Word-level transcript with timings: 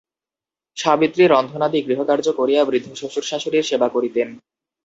সাবিত্রী 0.77 1.23
রন্ধনাদি 1.27 1.79
গৃহকার্য 1.81 2.27
করিয়া 2.31 2.61
বৃদ্ধ 2.65 2.89
শ্বশুর-শাশুড়ীর 2.93 3.63
সেবা 3.63 3.87
করিতেন। 3.89 4.27